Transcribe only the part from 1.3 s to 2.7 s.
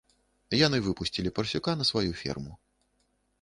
парсюка на сваю ферму.